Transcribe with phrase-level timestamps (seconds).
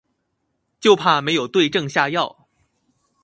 [0.79, 2.47] 就怕沒有對症下藥